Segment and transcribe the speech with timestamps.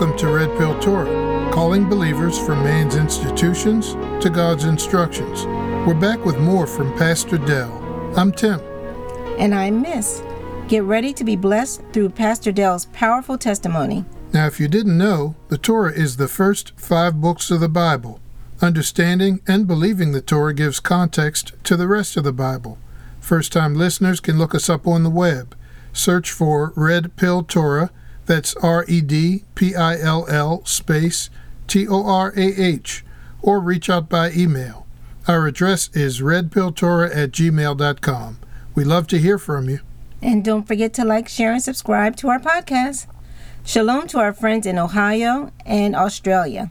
[0.00, 3.92] Welcome to Red Pill Torah, calling believers from man's institutions
[4.24, 5.44] to God's instructions.
[5.86, 7.70] We're back with more from Pastor Del.
[8.16, 8.60] I'm Tim.
[9.38, 10.22] And I'm Miss.
[10.68, 14.06] Get ready to be blessed through Pastor Del's powerful testimony.
[14.32, 18.20] Now, if you didn't know, the Torah is the first five books of the Bible.
[18.62, 22.78] Understanding and believing the Torah gives context to the rest of the Bible.
[23.20, 25.54] First time listeners can look us up on the web.
[25.92, 27.90] Search for Red Pill Torah
[28.30, 31.30] that's R E D P I L L space
[31.66, 33.04] T O R A H,
[33.42, 34.86] or reach out by email.
[35.26, 38.38] Our address is redpilltorah at gmail.com.
[38.76, 39.80] We love to hear from you.
[40.22, 43.08] And don't forget to like, share, and subscribe to our podcast.
[43.64, 46.70] Shalom to our friends in Ohio and Australia.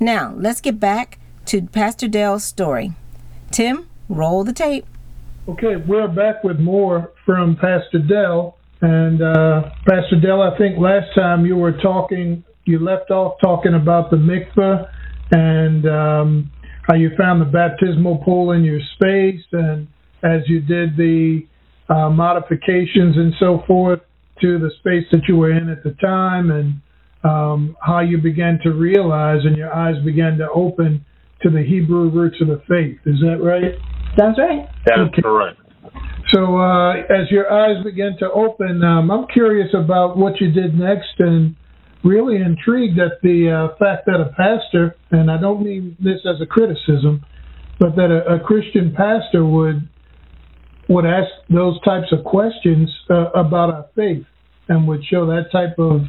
[0.00, 2.94] Now, let's get back to Pastor Del's story.
[3.52, 4.86] Tim, roll the tape.
[5.48, 11.06] Okay, we're back with more from Pastor Del and uh, Pastor Del, I think last
[11.16, 14.86] time you were talking, you left off talking about the mikveh
[15.32, 19.88] and um, how you found the baptismal pool in your space, and
[20.22, 21.48] as you did the
[21.88, 23.98] uh, modifications and so forth
[24.40, 26.74] to the space that you were in at the time, and
[27.24, 31.04] um, how you began to realize and your eyes began to open
[31.42, 33.00] to the Hebrew roots of the faith.
[33.04, 33.82] Is that right?
[34.16, 34.68] That's right.
[34.84, 35.22] That's okay.
[35.22, 35.58] correct.
[36.34, 40.74] So uh, as your eyes begin to open, um, I'm curious about what you did
[40.74, 41.54] next, and
[42.02, 46.40] really intrigued at the uh, fact that a pastor, and I don't mean this as
[46.40, 47.24] a criticism,
[47.78, 49.88] but that a, a Christian pastor would
[50.88, 54.24] would ask those types of questions uh, about our faith,
[54.68, 56.02] and would show that type of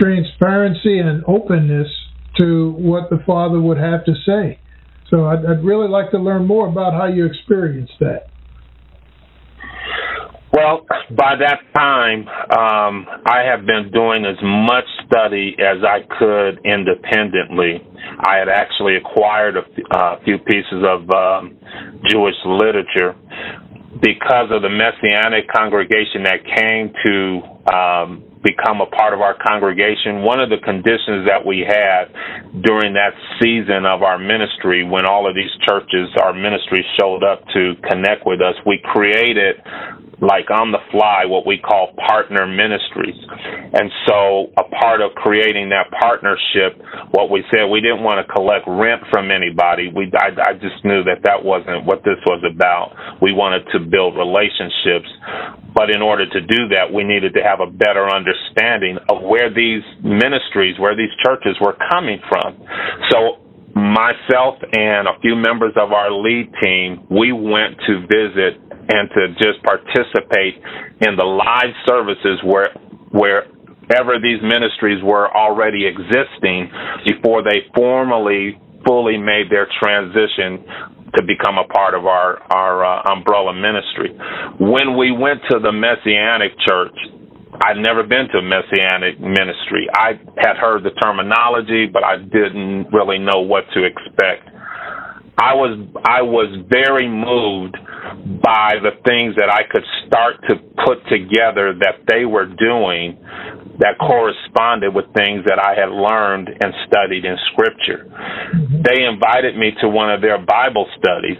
[0.00, 1.88] transparency and openness
[2.38, 4.60] to what the Father would have to say.
[5.10, 8.28] So I'd, I'd really like to learn more about how you experienced that.
[10.58, 16.58] Well, by that time, um, I have been doing as much study as I could
[16.66, 17.78] independently.
[18.26, 19.62] I had actually acquired a
[19.94, 21.54] uh, few pieces of um,
[22.10, 23.14] Jewish literature
[24.02, 27.14] because of the Messianic congregation that came to
[27.70, 30.26] um, become a part of our congregation.
[30.26, 32.10] One of the conditions that we had
[32.66, 37.46] during that season of our ministry, when all of these churches, our ministry showed up
[37.54, 39.62] to connect with us, we created
[40.20, 43.14] like on the fly what we call partner ministries.
[43.72, 46.74] And so a part of creating that partnership,
[47.14, 49.90] what we said, we didn't want to collect rent from anybody.
[49.94, 53.22] We, I, I just knew that that wasn't what this was about.
[53.22, 55.06] We wanted to build relationships.
[55.70, 59.52] But in order to do that, we needed to have a better understanding of where
[59.52, 62.58] these ministries, where these churches were coming from.
[63.14, 63.38] So
[63.78, 68.58] myself and a few members of our lead team, we went to visit
[68.88, 70.56] and to just participate
[71.00, 72.72] in the live services where
[73.12, 76.70] wherever these ministries were already existing
[77.06, 80.64] before they formally fully made their transition
[81.16, 84.12] to become a part of our our uh, umbrella ministry.
[84.60, 86.94] When we went to the Messianic church,
[87.64, 89.88] I'd never been to a Messianic ministry.
[89.94, 94.48] I had heard the terminology, but I didn't really know what to expect.
[95.38, 97.76] I was I was very moved
[98.42, 103.18] by the things that I could start to put together that they were doing
[103.78, 108.10] that corresponded with things that I had learned and studied in scripture.
[108.10, 108.82] Mm-hmm.
[108.82, 111.38] They invited me to one of their Bible studies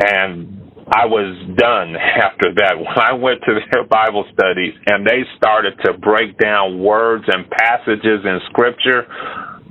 [0.00, 1.94] and I was done
[2.26, 2.74] after that.
[2.76, 7.48] When I went to their Bible studies and they started to break down words and
[7.48, 9.06] passages in scripture,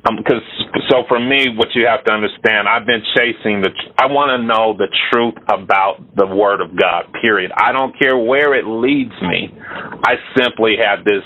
[0.03, 0.43] because
[0.73, 3.69] um, so for me, what you have to understand, I've been chasing the.
[3.97, 7.11] I want to know the truth about the Word of God.
[7.21, 7.51] Period.
[7.55, 9.51] I don't care where it leads me.
[9.59, 11.23] I simply have this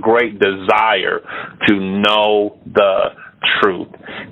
[0.00, 1.20] great desire
[1.68, 3.18] to know the
[3.60, 3.88] truth.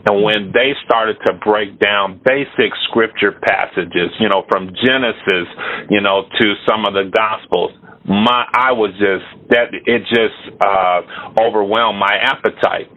[0.06, 5.48] And when they started to break down basic scripture passages, you know, from Genesis,
[5.90, 7.72] you know, to some of the Gospels,
[8.04, 11.00] my I was just that it just uh
[11.40, 12.88] overwhelmed my appetite.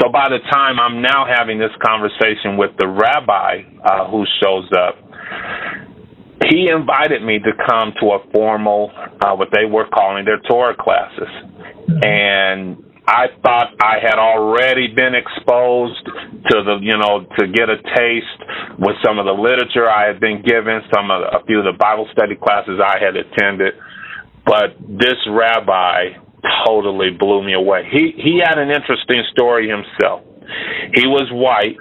[0.00, 4.70] So by the time I'm now having this conversation with the rabbi uh who shows
[4.72, 4.96] up,
[6.48, 8.92] he invited me to come to a formal
[9.24, 11.28] uh what they were calling their Torah classes.
[12.02, 16.04] And I thought I had already been exposed
[16.50, 18.40] to the, you know, to get a taste
[18.82, 21.66] with some of the literature I had been given, some of the, a few of
[21.70, 23.74] the Bible study classes I had attended.
[24.46, 26.14] But this rabbi
[26.66, 27.88] totally blew me away.
[27.90, 30.22] He he had an interesting story himself.
[30.94, 31.76] He was white.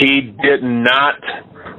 [0.00, 1.22] He did not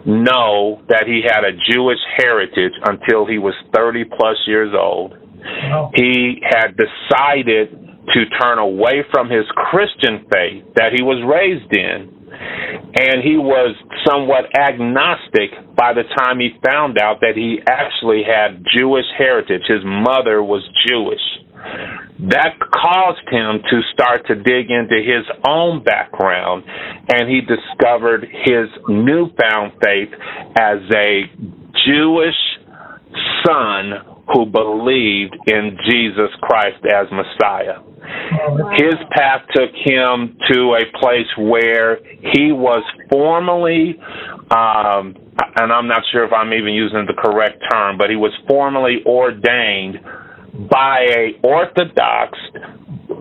[0.06, 5.14] know that he had a Jewish heritage until he was 30 plus years old.
[5.96, 11.72] He had decided to to turn away from his Christian faith that he was raised
[11.76, 12.16] in.
[12.98, 13.76] And he was
[14.08, 19.62] somewhat agnostic by the time he found out that he actually had Jewish heritage.
[19.68, 21.22] His mother was Jewish.
[22.20, 26.64] That caused him to start to dig into his own background,
[27.10, 30.10] and he discovered his newfound faith
[30.60, 31.30] as a
[31.86, 32.42] Jewish
[33.46, 37.80] son who believed in Jesus Christ as Messiah.
[38.78, 41.98] His path took him to a place where
[42.34, 43.96] he was formally,
[44.52, 45.16] um,
[45.56, 48.98] and I'm not sure if I'm even using the correct term, but he was formally
[49.06, 50.00] ordained
[50.70, 52.38] by a Orthodox,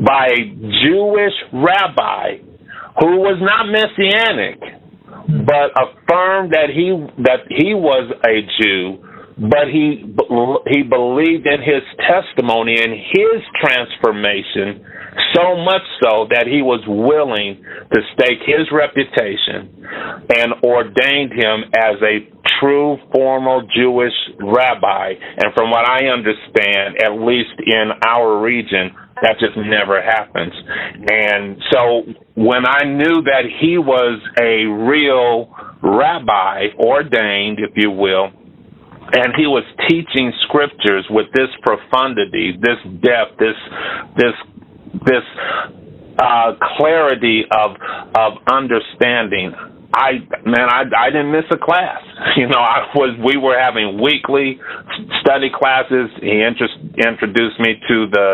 [0.05, 0.45] by a
[0.85, 2.39] Jewish rabbi
[2.99, 4.61] who was not messianic,
[5.47, 6.91] but affirmed that he
[7.23, 9.06] that he was a Jew
[9.39, 10.01] but he
[10.73, 14.81] he believed in his testimony and his transformation
[15.37, 17.61] so much so that he was willing
[17.93, 19.69] to stake his reputation
[20.33, 22.25] and ordained him as a
[22.61, 25.13] true formal Jewish rabbi.
[25.37, 28.91] And from what I understand at least in our region
[29.23, 30.53] that just never happens.
[31.11, 32.03] And so
[32.35, 38.31] when I knew that he was a real rabbi ordained if you will
[39.13, 43.57] and he was teaching scriptures with this profundity, this depth, this
[44.17, 44.35] this
[45.07, 45.25] this
[46.19, 47.77] uh, clarity of
[48.15, 49.55] of understanding.
[49.95, 52.03] I man, I I didn't miss a class.
[52.37, 54.61] You know, I was we were having weekly
[55.25, 56.13] study classes.
[56.21, 58.29] He interest, introduced me to the,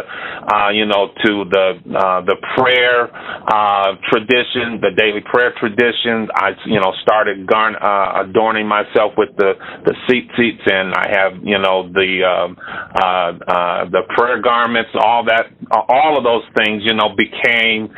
[0.50, 6.28] uh, you know, to the uh, the prayer uh, tradition, the daily prayer tradition.
[6.34, 9.54] I you know started garn, uh, adorning myself with the
[9.86, 14.90] the seat seats, and I have you know the um, uh, uh, the prayer garments,
[14.98, 16.82] all that, all of those things.
[16.84, 17.90] You know, became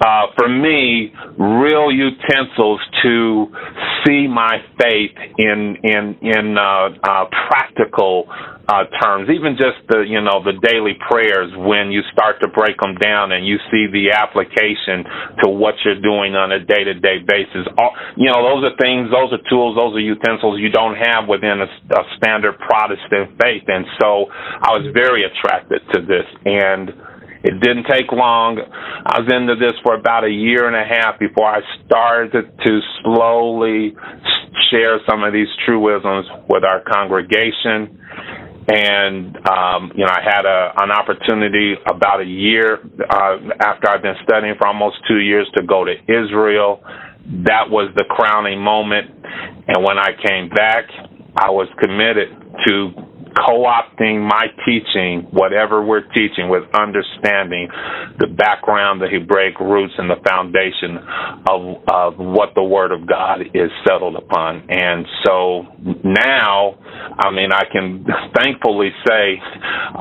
[0.00, 3.46] uh, for me real utensils to
[4.06, 10.20] see my faith in in in uh, uh, practical uh, terms, even just the you
[10.20, 14.12] know the daily prayers when you start to break them down and you see the
[14.14, 15.04] application
[15.42, 17.66] to what you're doing on a day to day basis.
[17.78, 21.28] All, you know those are things, those are tools, those are utensils you don't have
[21.28, 26.26] within a, a standard Protestant faith, and so I was very attracted to this.
[26.44, 27.09] And
[27.42, 28.60] it didn't take long.
[28.60, 32.72] I was into this for about a year and a half before I started to
[33.02, 33.96] slowly
[34.70, 37.96] share some of these truisms with our congregation.
[38.68, 42.78] And um, you know, I had a, an opportunity about a year
[43.08, 46.84] uh, after I've been studying for almost two years to go to Israel.
[47.48, 49.10] That was the crowning moment.
[49.66, 50.84] And when I came back,
[51.36, 57.68] I was committed to co-opting my teaching, whatever we're teaching, with understanding
[58.18, 60.98] the background, the Hebraic roots, and the foundation
[61.48, 61.60] of,
[61.90, 64.64] of what the Word of God is settled upon.
[64.68, 65.66] And so
[66.04, 66.78] now,
[67.18, 68.04] I mean, I can
[68.36, 69.38] thankfully say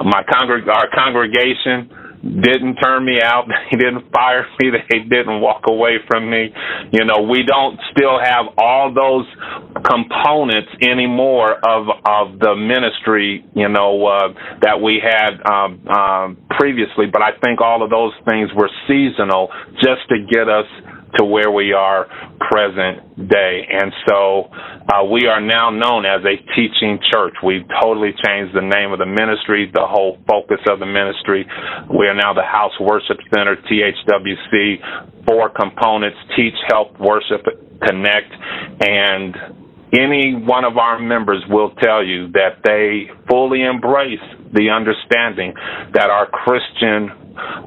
[0.05, 1.89] my congreg- our congregation
[2.21, 3.48] didn't turn me out.
[3.72, 4.72] They didn't fire me.
[4.89, 6.50] They didn't walk away from me.
[6.91, 9.25] You know, we don't still have all those
[9.86, 13.46] components anymore of of the ministry.
[13.55, 18.13] You know uh, that we had um, um, previously, but I think all of those
[18.27, 20.65] things were seasonal, just to get us
[21.18, 22.06] to where we are
[22.39, 23.68] present day.
[23.70, 27.34] And so uh, we are now known as a teaching church.
[27.44, 31.46] We've totally changed the name of the ministry, the whole focus of the ministry.
[31.89, 37.46] We are now the House Worship Center, THWC, four components, teach, help, worship,
[37.86, 38.32] connect,
[38.82, 39.59] and
[39.93, 44.19] any one of our members will tell you that they fully embrace
[44.53, 45.53] the understanding
[45.93, 47.10] that our Christian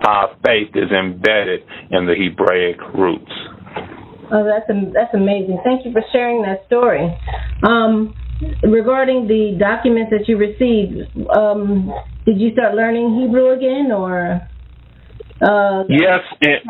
[0.06, 1.60] uh, faith is embedded
[1.90, 3.32] in the Hebraic roots.
[4.32, 5.60] Oh, that's that's amazing.
[5.64, 7.14] Thank you for sharing that story.
[7.66, 8.14] Um,
[8.62, 11.92] regarding the documents that you received, um,
[12.24, 14.48] did you start learning Hebrew again, or?
[15.42, 16.62] Uh, yes, it,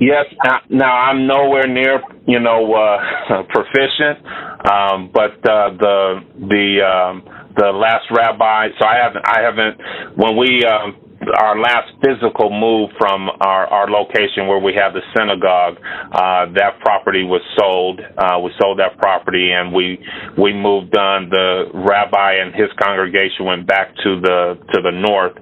[0.00, 0.26] yes.
[0.68, 4.24] Now I'm nowhere near, you know, uh, proficient,
[4.70, 7.24] um, but uh, the the um,
[7.56, 8.68] the last rabbi.
[8.78, 10.96] So I haven't I haven't when we um,
[11.38, 15.76] our last physical move from our, our location where we have the synagogue,
[16.12, 18.00] uh, that property was sold.
[18.00, 19.98] Uh, we sold that property and we
[20.38, 21.28] we moved on.
[21.30, 25.36] The rabbi and his congregation went back to the to the north.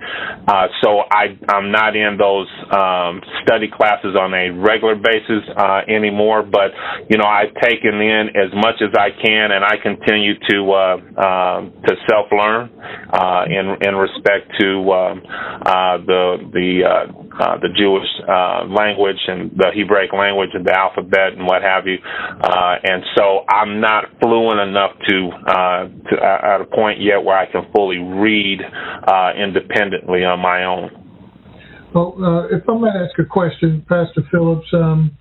[0.49, 5.83] Uh, so I I'm not in those um, study classes on a regular basis uh,
[5.89, 6.43] anymore.
[6.43, 6.73] But
[7.11, 10.97] you know I've taken in as much as I can and I continue to uh,
[11.17, 12.71] uh, to self learn
[13.13, 14.69] uh, in in respect to.
[14.93, 15.23] Um,
[16.07, 21.33] the the uh, uh, the Jewish uh, language and the Hebraic language and the alphabet
[21.33, 21.99] and what have you.
[22.05, 27.37] Uh, and so I'm not fluent enough to, uh, to at a point yet where
[27.37, 30.91] I can fully read uh, independently on my own.
[31.95, 34.67] Well, uh, if I might ask a question, Pastor Phillips.
[34.73, 35.17] Um,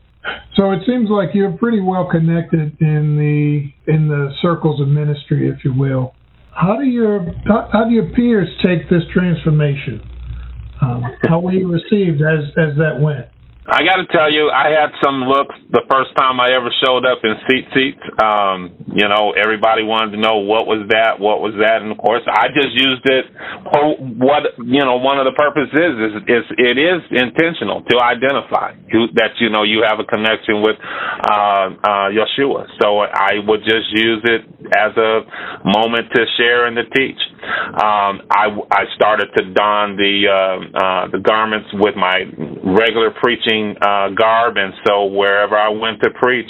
[0.55, 5.49] so it seems like you're pretty well connected in the in the circles of ministry,
[5.49, 6.13] if you will.
[6.53, 10.10] How do your how, how do your peers take this transformation?
[10.81, 13.27] Um, how you received as as that went?
[13.61, 17.05] I got to tell you, I had some looks the first time I ever showed
[17.05, 18.01] up in seat seats.
[18.17, 22.01] Um, you know, everybody wanted to know what was that, what was that, and of
[22.01, 23.29] course, I just used it
[23.69, 24.97] for what you know.
[24.97, 29.61] One of the purposes is is it is intentional to identify who, that you know
[29.61, 32.65] you have a connection with uh, uh, Yeshua.
[32.81, 34.41] So I would just use it
[34.73, 35.21] as a
[35.69, 37.21] moment to share and to teach.
[37.77, 40.33] Um, I I started to don the uh,
[40.73, 42.25] uh, the garments with my
[42.63, 46.49] regular preaching uh, garb, and so wherever I went to preach,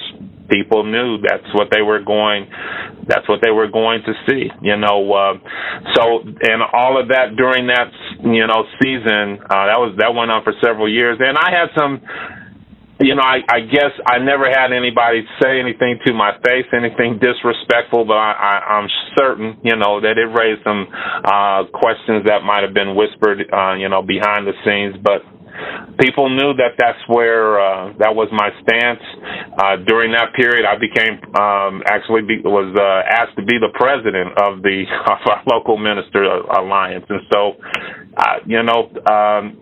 [0.50, 2.46] people knew that's what they were going
[3.08, 5.34] that's what they were going to see you know uh
[5.96, 7.88] so and all of that during that
[8.20, 11.72] you know season uh that was that went on for several years and i had
[11.80, 12.04] some
[13.02, 17.18] you know, I, I guess I never had anybody say anything to my face, anything
[17.18, 18.88] disrespectful, but I, I, I'm
[19.18, 20.86] certain, you know, that it raised some
[21.26, 25.02] uh, questions that might have been whispered, uh, you know, behind the scenes.
[25.02, 25.26] But
[26.00, 29.02] people knew that that's where uh, that was my stance.
[29.58, 33.72] Uh, during that period, I became um, actually be, was uh, asked to be the
[33.76, 37.56] president of the of our local minister alliance, and so
[38.18, 39.58] uh, you know, um,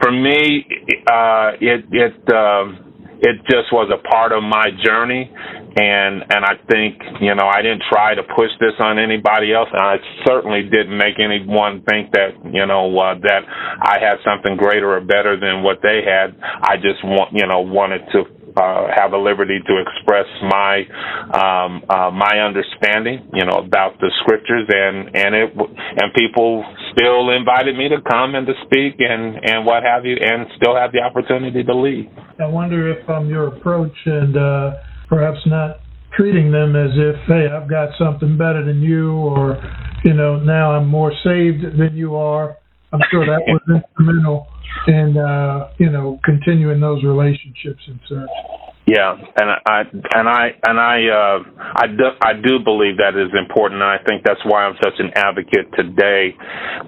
[0.00, 0.66] for me,
[1.10, 2.16] uh, it it.
[2.32, 2.93] Uh,
[3.24, 5.32] it just was a part of my journey.
[5.74, 9.68] And and I think you know I didn't try to push this on anybody else.
[9.72, 13.42] And I certainly didn't make anyone think that you know uh, that
[13.82, 16.36] I had something greater or better than what they had.
[16.38, 20.86] I just want you know wanted to uh, have a liberty to express my
[21.34, 26.62] um, uh, my understanding, you know, about the scriptures, and and it and people
[26.94, 30.74] still invited me to come and to speak and and what have you, and still
[30.74, 32.10] have the opportunity to lead.
[32.40, 34.72] I wonder if um, your approach and uh,
[35.08, 35.80] perhaps not
[36.16, 39.62] treating them as if, hey, I've got something better than you, or
[40.04, 42.56] you know, now I'm more saved than you are.
[42.92, 44.46] I'm sure that was instrumental
[44.86, 48.63] in uh, you know continuing those relationships and such.
[48.86, 49.80] Yeah, and I
[50.12, 53.96] and I and I uh, I do I do believe that is important, and I
[54.04, 56.36] think that's why I'm such an advocate today.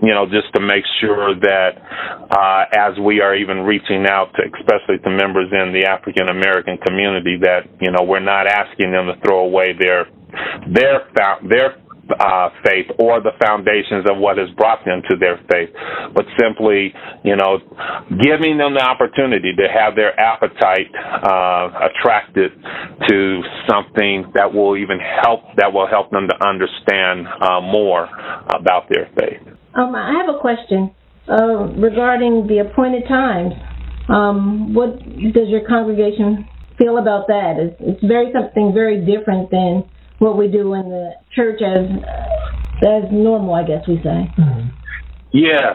[0.05, 1.73] You know, just to make sure that
[2.29, 6.76] uh, as we are even reaching out to, especially to members in the African American
[6.85, 10.05] community, that you know we're not asking them to throw away their
[10.69, 11.09] their
[11.49, 11.81] their
[12.18, 15.70] uh, faith or the foundations of what has brought them to their faith,
[16.14, 16.94] but simply,
[17.25, 17.58] you know,
[18.22, 22.52] giving them the opportunity to have their appetite uh, attracted
[23.08, 28.08] to something that will even help that will help them to understand uh, more
[28.54, 29.42] about their faith.
[29.75, 30.94] Um, I have a question
[31.28, 33.52] uh, regarding the appointed times.
[34.08, 34.98] Um, what
[35.34, 36.46] does your congregation
[36.78, 37.56] feel about that?
[37.58, 39.84] It's, it's very something very different than
[40.18, 41.87] what we do in the church as
[42.82, 44.32] as normal, I guess we say.
[45.32, 45.75] Yes.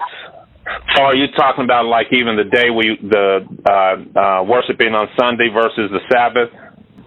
[0.96, 5.08] So are you talking about like even the day we the uh, uh, worshiping on
[5.20, 6.50] Sunday versus the Sabbath?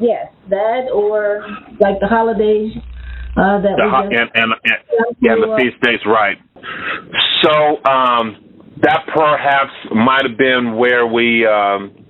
[0.00, 1.46] Yes, that or
[1.80, 2.72] like the holidays
[3.36, 4.78] uh, that the, we just, and and, and,
[5.22, 6.38] and the feast days, right?
[7.42, 11.46] So um, that perhaps might have been where we.
[11.46, 12.03] Um,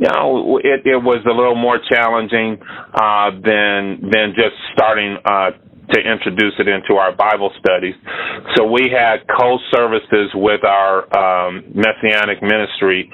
[0.00, 2.56] you know, it, it was a little more challenging
[2.96, 5.52] uh, than than just starting uh,
[5.92, 7.94] to introduce it into our Bible studies.
[8.56, 13.10] So we had co-services with our um, messianic ministry.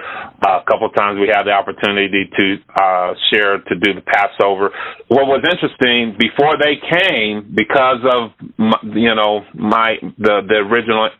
[0.46, 2.46] Uh, a couple times we had the opportunity to
[2.78, 4.70] uh, share to do the Passover.
[5.08, 8.30] What was interesting before they came, because of
[8.94, 11.10] you know my the the original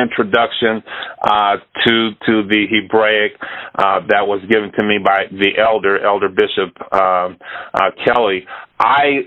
[0.00, 0.82] introduction
[1.22, 3.32] uh, to to the Hebraic
[3.74, 7.38] uh, that was given to me by the elder, Elder Bishop um,
[7.74, 8.46] uh, Kelly.
[8.78, 9.26] I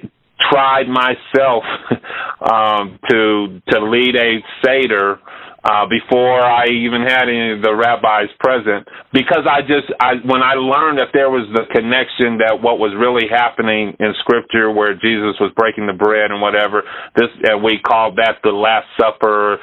[0.50, 1.64] tried myself
[2.42, 5.20] um, to to lead a seder
[5.64, 10.42] uh, before I even had any of the rabbis present because I just I when
[10.42, 14.98] I learned that there was the connection that what was really happening in Scripture where
[14.98, 16.82] Jesus was breaking the bread and whatever
[17.16, 19.62] this and we called that the Last Supper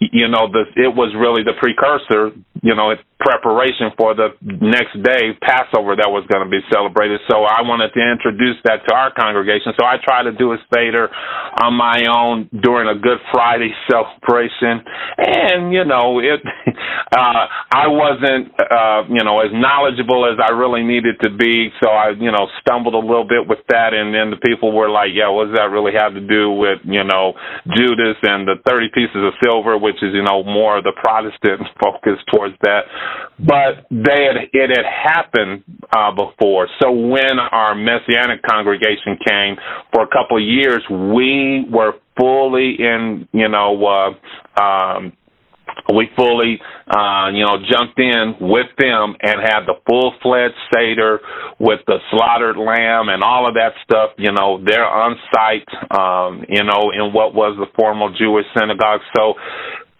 [0.00, 2.30] you know, the, it was really the precursor,
[2.62, 4.30] you know, preparation for the
[4.62, 7.18] next day, Passover, that was going to be celebrated.
[7.26, 9.74] So I wanted to introduce that to our congregation.
[9.74, 11.10] So I tried to do a Seder
[11.58, 14.86] on my own during a Good Friday celebration.
[15.18, 16.38] And, you know, it,
[17.18, 21.74] uh, I wasn't, uh, you know, as knowledgeable as I really needed to be.
[21.82, 23.98] So I, you know, stumbled a little bit with that.
[23.98, 26.78] And then the people were like, yeah, what does that really have to do with,
[26.86, 27.34] you know,
[27.66, 31.64] Judas and the 30 pieces of silver, which is, you know, more of the Protestant
[31.80, 32.84] focus towards that.
[33.40, 35.64] But they had, it had happened,
[35.96, 36.68] uh, before.
[36.80, 39.56] So when our Messianic congregation came
[39.92, 45.12] for a couple of years, we were fully in, you know, uh, um,
[45.94, 51.20] we fully, uh, you know, jumped in with them and had the full fledged Seder
[51.58, 56.44] with the slaughtered lamb and all of that stuff, you know, there on site, um,
[56.48, 59.00] you know, in what was the formal Jewish synagogue.
[59.16, 59.34] So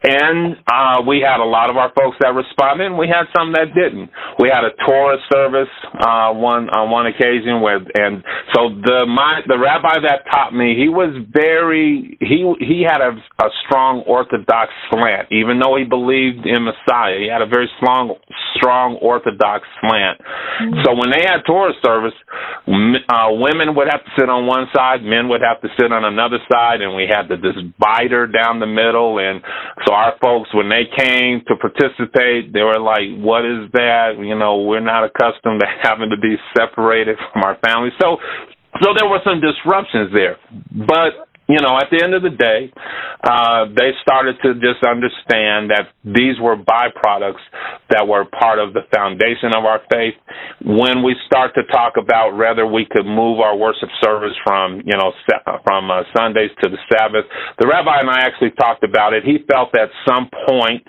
[0.03, 3.51] and uh, we had a lot of our folks that responded, and we had some
[3.59, 4.11] that didn't.
[4.39, 8.23] We had a Torah service uh, one on one occasion, where and
[8.55, 13.11] so the my the rabbi that taught me, he was very he he had a,
[13.43, 17.19] a strong Orthodox slant, even though he believed in Messiah.
[17.19, 18.15] He had a very strong
[18.55, 20.23] strong Orthodox slant.
[20.23, 20.79] Mm-hmm.
[20.87, 22.15] So when they had Torah service,
[22.71, 26.07] uh, women would have to sit on one side, men would have to sit on
[26.07, 29.43] another side, and we had the divider down the middle, and
[29.89, 34.37] so our folks, when they came to participate, they were like, "What is that?" You
[34.37, 38.19] know, we're not accustomed to having to be separated from our families." So,
[38.85, 40.37] so there were some disruptions there,
[40.87, 42.71] but you know, at the end of the day,
[43.25, 47.43] uh, they started to just understand that these were byproducts
[47.91, 50.15] that were part of the foundation of our faith.
[50.61, 54.95] When we start to talk about whether we could move our worship service from, you
[54.95, 55.13] know,
[55.65, 57.25] from uh, Sundays to the Sabbath,
[57.59, 59.25] the rabbi and I actually talked about it.
[59.25, 60.85] He felt that at some point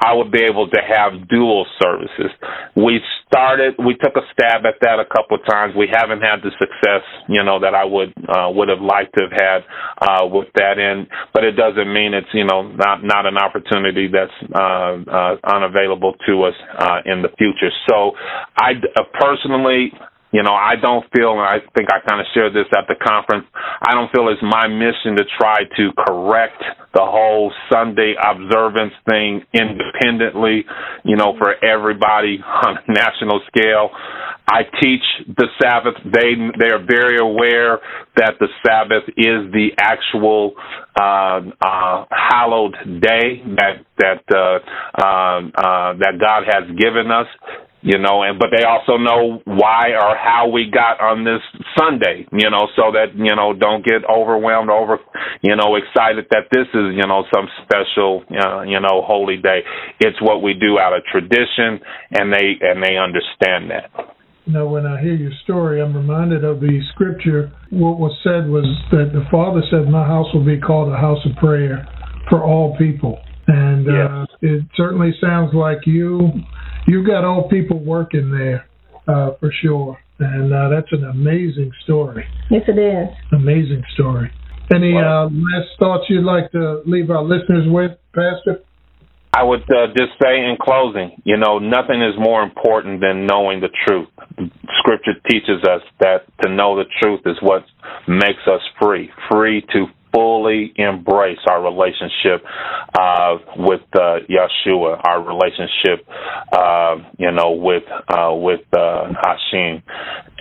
[0.00, 2.30] I would be able to have dual services.
[2.76, 5.74] We started, we took a stab at that a couple of times.
[5.76, 9.24] We haven't had the success, you know, that I would uh, would have liked to
[9.24, 9.60] have had
[10.00, 14.08] uh, with that end, but it doesn't mean it's you know not not an opportunity
[14.08, 17.70] that's uh, uh, unavailable to us uh, in the future.
[17.88, 18.12] So,
[18.58, 19.92] I uh, personally.
[20.36, 22.94] You know, I don't feel, and I think I kind of shared this at the
[23.00, 23.46] conference,
[23.80, 26.60] I don't feel it's my mission to try to correct
[26.92, 30.66] the whole Sunday observance thing independently,
[31.04, 33.88] you know, for everybody on a national scale.
[34.48, 35.94] I teach the Sabbath.
[36.04, 37.80] They they are very aware
[38.16, 40.52] that the Sabbath is the actual
[41.00, 44.58] uh, uh, hallowed day that that uh,
[45.02, 47.26] uh, uh, that God has given us
[47.86, 51.38] you know, and but they also know why or how we got on this
[51.78, 54.98] Sunday, you know, so that you know don't get overwhelmed, over,
[55.40, 59.62] you know, excited that this is you know some special, uh, you know, holy day.
[60.00, 61.78] It's what we do out of tradition,
[62.10, 63.86] and they and they understand that.
[64.46, 67.52] You know, when I hear your story, I'm reminded of the scripture.
[67.70, 71.22] What was said was that the Father said, "My house will be called a house
[71.24, 71.86] of prayer
[72.28, 76.32] for all people," and uh, it certainly sounds like you
[76.86, 78.66] you've got old people working there
[79.08, 82.24] uh, for sure, and uh, that's an amazing story.
[82.50, 83.08] Yes, it is.
[83.32, 84.30] Amazing story.
[84.74, 88.62] Any uh, last thoughts you'd like to leave our listeners with, Pastor?
[89.36, 93.60] I would uh, just say in closing, you know, nothing is more important than knowing
[93.60, 94.08] the truth.
[94.78, 97.64] Scripture teaches us that to know the truth is what
[98.08, 102.42] makes us free, free to fully embrace our relationship
[102.98, 106.08] uh, with uh, Yeshua, our relationship,
[106.52, 109.82] uh, you know, with uh, with uh, Hashem.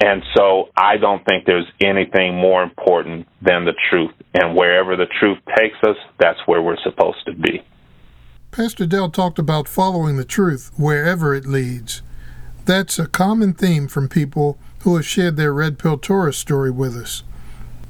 [0.02, 4.14] And so, I don't think there's anything more important than the truth.
[4.34, 7.62] And wherever the truth takes us, that's where we're supposed to be.
[8.52, 12.02] Pastor Del talked about following the truth wherever it leads.
[12.64, 16.96] That's a common theme from people who have shared their Red Pill Torah story with
[16.96, 17.24] us.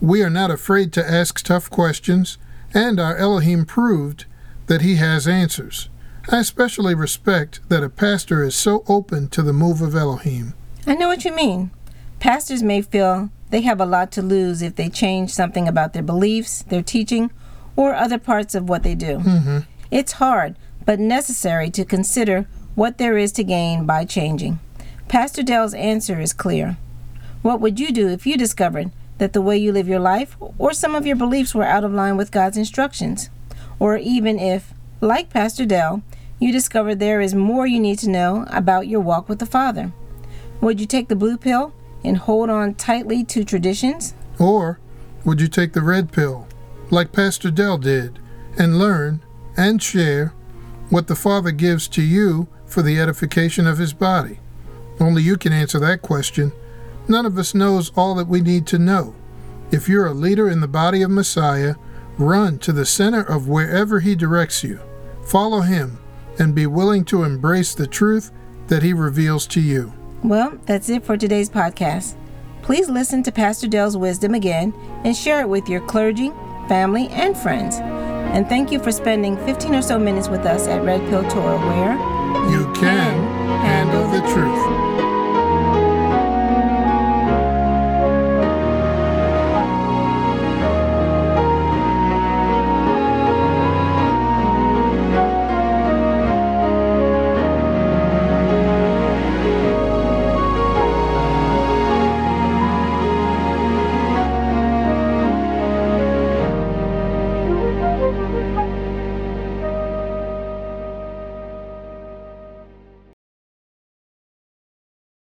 [0.01, 2.37] We are not afraid to ask tough questions,
[2.73, 4.25] and our Elohim proved
[4.67, 5.89] that he has answers.
[6.29, 10.53] I especially respect that a pastor is so open to the move of Elohim.
[10.87, 11.71] I know what you mean.
[12.19, 16.03] Pastors may feel they have a lot to lose if they change something about their
[16.03, 17.31] beliefs, their teaching,
[17.75, 19.19] or other parts of what they do.
[19.19, 19.59] Mm-hmm.
[19.91, 24.59] It's hard, but necessary to consider what there is to gain by changing.
[25.07, 26.77] Pastor Del's answer is clear.
[27.43, 30.73] What would you do if you discovered that the way you live your life or
[30.73, 33.29] some of your beliefs were out of line with God's instructions.
[33.79, 36.03] Or even if, like Pastor Del,
[36.39, 39.91] you discover there is more you need to know about your walk with the Father.
[40.61, 41.73] Would you take the blue pill
[42.03, 44.13] and hold on tightly to traditions?
[44.39, 44.79] Or
[45.23, 46.47] would you take the red pill,
[46.89, 48.19] like Pastor Del did,
[48.57, 49.21] and learn
[49.57, 50.33] and share
[50.89, 54.39] what the Father gives to you for the edification of His body?
[54.99, 56.51] Only you can answer that question
[57.07, 59.15] None of us knows all that we need to know.
[59.71, 61.75] If you're a leader in the body of Messiah,
[62.17, 64.79] run to the center of wherever he directs you.
[65.23, 65.99] Follow him
[66.39, 68.31] and be willing to embrace the truth
[68.67, 69.93] that He reveals to you.
[70.23, 72.15] Well, that's it for today's podcast.
[72.61, 76.31] Please listen to Pastor Del's wisdom again and share it with your clergy,
[76.67, 77.77] family, and friends.
[77.77, 81.59] And thank you for spending 15 or so minutes with us at Red Pill Torah,
[81.59, 81.93] where
[82.51, 83.04] You can handle the truth.